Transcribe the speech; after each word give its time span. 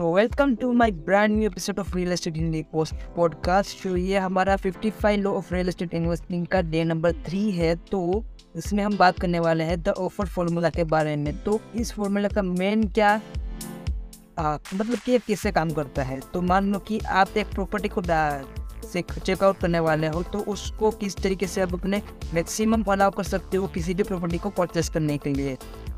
तो 0.00 0.12
welcome 0.14 0.54
to 0.54 0.72
my 0.72 0.90
brand 0.90 1.36
new 1.36 1.46
episode 1.46 1.78
of 1.78 1.96
real 1.96 2.12
estate 2.12 2.36
Hindi 2.36 2.62
post 2.62 2.94
podcast 3.16 3.82
जो 3.84 3.96
ये 3.96 4.18
हमारा 4.18 4.56
55 4.56 5.16
law 5.16 5.30
of 5.30 5.54
real 5.54 5.68
estate 5.68 5.94
investing 5.94 6.46
का 6.46 6.62
day 6.62 6.84
number 6.84 7.12
three 7.12 7.50
है। 7.50 7.74
तो 7.76 8.24
इसमें 8.56 8.84
हम 8.84 8.96
बात 8.96 9.18
करने 9.20 9.40
वाले 9.40 9.64
हैं 9.64 9.82
द 9.82 9.88
ऑफ़र 9.88 10.26
फॉर्मूला 10.26 10.70
के 10.70 10.84
बारे 10.84 11.16
में। 11.16 11.42
तो 11.44 11.60
इस 11.74 11.92
फॉर्मूला 11.92 12.28
का 12.28 12.42
मेन 12.42 12.88
क्या 12.88 13.20
आ, 14.38 14.58
मतलब 14.74 14.96
कि 14.96 15.18
कैसे 15.18 15.52
काम 15.52 15.70
करता 15.70 16.02
है? 16.02 16.20
तो 16.34 16.42
मान 16.42 16.72
लो 16.72 16.78
कि 16.78 16.98
आप 16.98 17.36
एक 17.36 17.46
प्रॉपर्टी 17.46 17.88
को 17.88 18.02
से 18.88 19.02
चेकआउट 19.02 19.58
करने 19.58 19.80
वाले 19.80 20.06
हो 20.06 20.22
तो 20.22 20.38
उसको 20.38 20.90
किस 20.90 21.16
तरीके 21.16 21.46
से 21.46 21.60
आप 21.60 21.74
अपने 21.74 22.02
मैक्सिमम 22.34 22.82
अलाउ 22.82 23.10
कर 23.10 23.24
सकते 23.24 23.56
हो 23.56 23.66
किसी 23.66 23.94
भी 23.94 24.02
प्रॉपर्टी 24.02 24.38
को 24.38 24.50
परचेस 24.50 24.88
करने 24.88 25.18
के 25.18 25.30
लिए? 25.30 25.56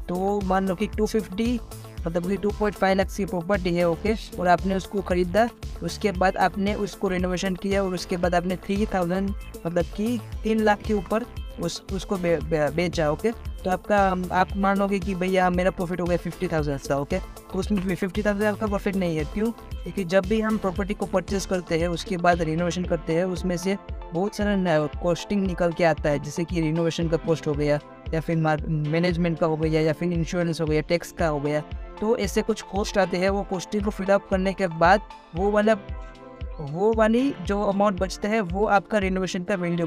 तो 0.09 0.41
मान 0.41 0.69
लो 0.69 0.75
कि 0.75 0.87
250 0.87 1.59
मतलब 2.07 2.29
कि 2.29 2.37
टू 2.37 2.51
पॉइंट 2.51 2.77
फाइव 2.77 2.97
लाख 2.97 3.15
की 3.17 3.25
प्रॉपर्टी 3.25 3.75
है 3.75 3.89
ओके 3.89 4.15
और 4.39 4.49
आपने 4.49 4.75
उसको 4.75 5.01
ख़रीदा 5.01 5.49
उसके 5.83 6.13
बाद 6.13 6.37
आपने 6.37 6.75
उसको 6.75 7.09
रिनोवेशन 7.09 7.55
किया 7.55 7.85
और 7.85 7.95
उसके 7.95 8.17
बाद 8.17 8.35
आपने 8.35 8.57
थ्री 8.57 8.87
थाउज़ेंड 8.87 9.31
मतलब 9.67 9.85
कि 9.85 10.21
तीन 10.43 10.61
लाख 10.61 10.83
के 10.83 10.95
ऊपर 10.95 11.25
उस 11.61 11.83
उसको 11.93 12.17
बे, 12.17 12.37
बे, 12.37 12.71
बेचा 12.71 13.11
ओके 13.11 13.31
तो 13.33 13.71
आपका 13.71 13.99
आप 14.35 14.57
मानोगे 14.57 14.99
कि 14.99 15.15
भैया 15.15 15.51
मेरा 15.51 15.71
प्रॉफिट 15.71 16.01
हो 16.01 16.07
गया 16.07 16.17
फिफ्टी 16.17 16.49
थाउज़ेंड 16.49 16.81
का 16.81 16.97
ओके 16.97 17.19
तो 17.19 17.59
उसमें 17.59 17.95
फिफ्टी 17.95 18.23
थाउज़ेंड 18.23 18.55
आपका 18.55 18.67
प्रॉफिट 18.67 18.97
नहीं 18.97 19.17
है 19.17 19.25
क्यों? 19.25 19.51
क्योंकि 19.53 20.05
जब 20.05 20.27
भी 20.27 20.41
हम 20.41 20.59
प्रॉपर्टी 20.59 20.95
को 20.95 21.07
परचेज 21.07 21.47
करते 21.47 21.79
हैं 21.79 21.89
उसके 21.89 22.17
बाद 22.17 22.43
रिनोवेशन 22.43 22.85
करते 22.85 23.15
हैं 23.15 23.25
उसमें 23.25 23.57
से 23.57 23.77
बहुत 24.15 24.37
सारा 24.37 24.87
कॉस्टिंग 25.03 25.47
निकल 25.47 25.73
के 25.73 25.85
आता 25.85 26.11
है 26.11 26.19
जैसे 26.19 26.45
कि 26.45 26.61
रिनोवेशन 26.61 27.09
का 27.09 27.17
कॉस्ट 27.17 27.47
हो 27.47 27.53
गया 27.53 27.81
या 28.15 28.21
फिर 28.21 28.37
मैनेजमेंट 28.37 29.39
का 29.39 29.47
हो 29.47 29.57
गया 29.57 29.81
या 29.81 29.93
फिर 29.93 30.13
इंश्योरेंस 30.13 30.61
हो 30.61 30.67
गया 30.67 30.81
टैक्स 30.81 31.13
का 31.13 31.29
हो 31.29 31.41
गया 31.41 31.63
तो 32.03 32.17
ऐसे 32.19 32.43
कुछ 32.43 32.63
कॉस्ट 32.63 32.97
आते 32.99 33.17
हैं 33.17 33.29
वो 33.31 33.43
कॉस्टिंग 33.43 33.85
को 33.85 33.91
फिलअप 33.91 34.27
करने 34.31 34.53
के 34.53 34.67
बाद 34.79 35.01
वो 35.35 35.51
वाला 35.51 35.75
वो 36.61 36.93
वाली 36.93 37.35
जो 37.43 37.61
अमाउंट 37.63 38.01
बचता 38.01 38.29
है 38.29 38.41
वो 38.41 38.65
आपका 38.77 38.99
रिनोवेशन 38.99 39.43
का 39.43 39.55
value 39.55 39.87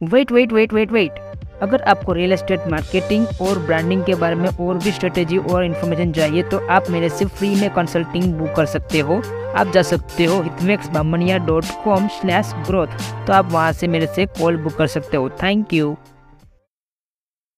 wait 0.00 0.32
wait 0.32 0.52
wait 0.52 0.72
wait 0.72 0.92
wait 0.92 1.18
अगर 1.62 1.82
आपको 1.82 2.12
रियल 2.12 2.32
एस्टेट 2.32 2.66
मार्केटिंग 2.68 3.26
और 3.42 3.58
ब्रांडिंग 3.58 4.04
के 4.04 4.14
बारे 4.14 4.34
में 4.34 4.48
और 4.48 4.78
भी 4.78 4.92
स्ट्रेटेजी 4.92 5.38
और 5.38 5.64
इन्फॉर्मेशन 5.64 6.12
चाहिए 6.12 6.42
तो 6.48 6.66
आप 6.68 6.90
मेरे 6.90 7.08
से 7.08 7.24
फ्री 7.24 7.54
में 7.54 7.70
कंसल्टिंग 7.74 8.32
बुक 8.34 8.54
कर 8.56 8.66
सकते 8.66 9.00
हो। 9.00 9.16
आप 9.56 9.72
जा 9.74 9.82
सकते 9.82 10.24
हो 10.24 10.40
हितमेक्स 10.42 10.88
Bamania 10.88 11.38
dot 11.46 11.64
com 11.84 12.08
slash 12.18 12.52
growth 12.66 12.86
तो 13.26 13.32
आप 13.32 13.50
वहाँ 13.52 13.72
से 13.72 13.88
मेरे 13.88 14.06
से 14.06 14.26
कॉल 14.38 14.62
बुक 14.62 14.76
कर 14.76 14.86
सकते 14.86 15.16
हो। 15.16 15.28
थैंक 15.42 15.72
यू 15.72 15.96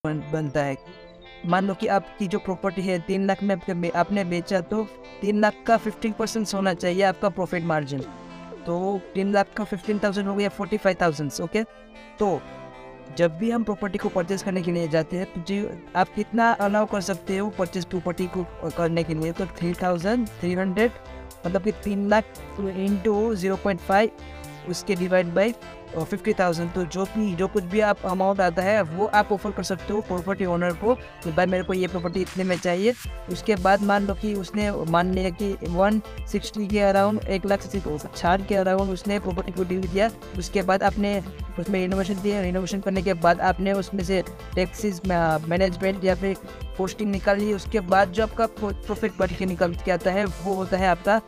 बनता 0.05 0.63
है। 0.63 0.77
मान 1.47 1.67
लो 1.67 1.75
कि 1.75 1.87
आपकी 1.87 2.27
जो 2.29 2.39
प्रॉपर्टी 2.39 2.83
है, 2.83 2.99
तीन 2.99 3.27
लाख 3.27 3.43
में 3.43 3.55
आपके 3.55 3.89
आपने 3.89 4.25
बेचा 4.25 4.61
तो 4.61 4.83
तीन 5.21 5.41
लाख 5.41 5.55
का 5.67 5.77
फिफ्टीन 5.77 6.13
परसेंट 6.13 6.55
होना 6.55 6.75
चाहिए 6.75 7.03
आपका 7.03 7.29
प्रॉफिट 7.29 7.65
मार्जिन 7.65 8.01
तो 8.67 9.01
तीन 9.15 9.33
लाख 9.33 9.47
का 9.57 9.65
फिफ्टीन 9.65 9.99
थाउज़ेंड 9.99 10.29
हो 10.29 10.35
गया 10.35 10.49
फोर्टी 10.49 10.77
फाइव 10.77 10.97
थाउज़ेंड 11.03 11.33
ओके 11.43 11.63
तो 12.19 12.41
जब 13.19 13.39
भी 13.39 13.51
हम 13.51 13.65
प्रॉपर्टी 13.65 13.99
को 13.99 14.09
परचेज 14.09 14.43
करने 14.43 14.63
के 14.63 14.73
लिए 14.73 14.89
जाते 14.89 15.17
हैं 15.17 15.27
तो 15.27 15.41
जी, 15.41 15.67
आप 15.97 16.09
कितना 16.09 16.51
अलाउ 16.51 16.87
कर 16.87 17.01
सकते 17.01 17.39
हो 17.39 17.51
परचेज 17.51 17.85
प्रॉपर्टी 17.85 18.27
को 18.27 18.45
करने 18.77 19.05
के 19.05 19.15
लिए? 19.15 19.33
तो 19.33 19.47
थ्री 19.47 19.73
थाउज़ेंड 19.75 20.29
थ्री 20.29 20.55
हंड्रेड 20.55 20.91
मतलब 21.47 21.63
कि 21.63 21.73
तीन 21.73 22.09
lakh 22.09 22.25
into 22.61 23.35
zero 23.35 23.57
point 23.57 23.81
five 23.81 24.11
उसके 24.69 24.95
डिवाइड 24.95 25.27
बाई 25.27 25.55
फिफ्टी 25.97 26.33
थाउज़ेंड 26.33 26.73
तो 26.73 26.85
जो 26.85 27.05
भी, 27.07 27.35
जो 27.35 27.47
कुछ 27.49 27.65
भी 27.65 27.81
आप 27.83 28.05
अमाउंट 28.07 28.41
आता 28.41 28.63
है, 28.63 28.83
वो 28.83 29.07
आप 29.07 29.33
ऑफ़र 29.33 29.51
कर 29.51 29.63
सकते 29.63 29.93
हो 29.93 30.01
प्रॉपर्टी 30.01 30.45
ओनर 30.47 30.73
को 30.75 30.95
कि 30.95 31.33
भाई 31.33 31.47
मेरे 31.47 31.65
को 31.65 31.75
ये 31.75 31.87
प्रॉपर्टी 31.87 32.21
इतने 32.21 32.45
में 32.45 32.57
चाहिए। 32.59 32.95
उसके 33.33 33.57
बाद 33.57 33.83
मान 33.83 34.07
लो 34.07 34.15
कि 34.15 34.35
उसने 34.35 34.71
मान 34.91 35.13
लिया 35.15 35.31
कि 35.33 35.53
वन 35.69 36.01
सिक्सटी 36.33 36.67
के 36.69 36.81
अराउंड 36.81 37.25
एक 37.29 37.47
लाख 37.47 37.63
साठ 37.63 38.47
के 38.49 38.55
अराउंड 38.57 38.91
उसने 38.91 39.19
प्रॉपर्टी 39.21 39.53
को 39.53 39.65
डील 39.65 39.87
किया। 39.87 40.11
उसके 40.39 40.63
बाद 40.63 40.83
आपने 40.83 41.19
उसमें 41.59 41.81
रिनोवेशन 41.81 42.23
दिया 42.23 42.41
रिनोवेशन 42.41 42.81
करने 42.81 43.03
के 43.03 43.15
बाद 43.17 43.41
आपने 43.43 43.73
उसमें 43.73 44.05
से 44.05 44.23
टैक्सीज 44.55 45.01
मैनेजमेंट 45.07 46.05
या 46.05 46.15
फिर 46.15 46.37
पोस्टिंग 46.79 47.11
निकाल। 47.11 47.39
ली 47.39 47.53
उसके 47.55 47.81
बाद 47.83 48.13
जो 48.13 48.23
आपका 48.23 48.47
प्रॉफिट 48.59 49.13
बढ़ 49.19 49.33
के 49.33 49.47
निकल 49.47 49.75
के 49.77 49.91
आता 49.91 50.11
है, 50.11 50.25
वो 50.25 50.55
होता 50.55 50.77
है 50.77 50.89
आपका 50.89 51.21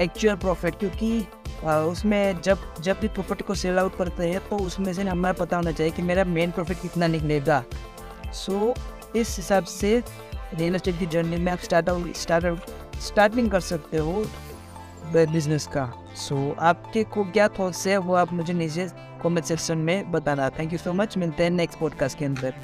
एक्चुअल 0.00 0.36
प्रॉफिट 0.36 0.78
क्योंकि 0.78 1.26
उसमें 1.64 2.40
जब 2.40 2.58
जब 2.80 3.00
भी 3.00 3.08
प्रॉफिट 3.08 3.42
को 3.42 3.54
सेल 3.54 3.78
आउट 3.78 3.96
करते 3.98 4.28
हैं 4.30 4.48
तो 4.48 4.56
उसमें 4.56 4.92
से 4.92 5.02
हमें 5.02 5.34
पता 5.34 5.56
होना 5.56 5.72
चाहिए 5.72 5.92
कि 5.92 6.02
मेरा 6.02 6.24
मेन 6.24 6.50
प्रॉफिट 6.50 6.80
कितना 6.82 7.06
निकलेगा। 7.06 7.64
सो 8.32 8.74
so, 8.74 9.16
इस 9.16 9.36
हिसाब 9.36 9.64
से 9.64 10.02
रियल 10.54 10.74
एस्टेट 10.74 10.98
की 10.98 11.06
जर्नी 11.06 11.36
में 11.36 11.52
आप 11.52 11.58
स्टार्ट 11.58 12.16
स्टार्ट 12.16 12.70
स्टार्टिंग 13.00 13.50
कर 13.50 13.60
सकते 13.60 13.96
हो 13.96 14.24
बिज़नेस 15.12 15.66
का। 15.66 15.92
सो 16.16 16.34
so, 16.34 16.58
आपके 16.58 17.04
को 17.04 17.24
क्या 17.24 17.48
थॉट्स 17.48 17.86
है 17.86 17.96
वो 17.96 18.14
आप 18.14 18.32
मुझे 18.32 18.52
नीचे 18.52 18.88
कमेंट 19.22 19.44
सेक्शन 19.44 19.78
में 19.78 20.12
बताना। 20.12 20.50
थैंक 20.50 20.72
यू 20.72 20.78
सो 20.78 20.92
मच 20.92 21.16
मिलते 21.16 21.42
हैं 21.42 21.50
नेक्स्ट 21.50 21.78
पॉडकास्ट 21.78 22.18
के 22.18 22.24
अंदर। 22.24 22.54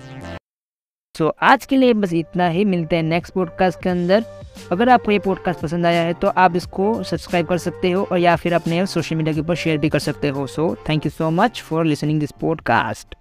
सो 1.15 1.25
so, 1.25 1.33
आज 1.43 1.67
के 1.67 1.77
लिए 1.77 1.95
बस 1.95 2.13
इतना 2.13 2.49
ही 2.49 2.65
मिलते 2.65 2.97
हैं 2.97 3.03
नेक्स्ट 3.03 3.35
पॉडकास्ट 3.35 3.83
के 3.83 3.89
अंदर। 3.89 4.42
अगर 4.73 4.89
आपको 4.89 5.13
ये 5.13 5.19
पॉडकास्ट 5.19 5.61
पसंद 5.61 5.87
आया 5.87 6.03
है 6.03 6.13
तो 6.13 6.29
आप 6.29 6.57
इसको 6.57 7.03
सब्सक्राइब 7.03 7.47
कर 7.47 7.59
सकते 7.59 7.91
हो 7.91 8.09
और 8.13 8.19
या 8.19 8.37
फिर 8.37 8.55
अपने 8.55 8.87
सोशल 8.87 9.17
मीडिया 9.17 9.35
के 9.35 9.41
ऊपर 9.41 9.55
शेयर 9.55 9.79
भी 9.79 9.89
कर 9.89 9.99
सकते 9.99 10.29
हो। 10.29 10.47
So 10.47 10.77
thank 10.89 11.07
you 11.07 11.11
so 11.11 11.31
much 11.31 11.63
for 11.63 11.85
listening 11.85 12.21
this 12.21 12.31
podcast 12.31 13.15